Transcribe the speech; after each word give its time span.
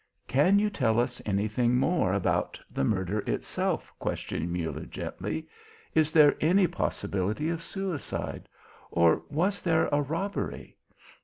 "Can 0.27 0.57
you 0.57 0.71
tell 0.71 0.99
us 0.99 1.21
anything 1.27 1.77
more 1.77 2.11
about 2.11 2.59
the 2.71 2.83
murder 2.83 3.19
itself?" 3.27 3.93
questioned 3.99 4.51
Muller 4.51 4.87
gently. 4.87 5.45
"Is 5.93 6.11
there 6.11 6.35
any 6.41 6.65
possibility 6.65 7.51
of 7.51 7.61
suicide? 7.61 8.49
Or 8.89 9.21
was 9.29 9.61
there 9.61 9.87
a 9.91 10.01
robbery?" 10.01 10.75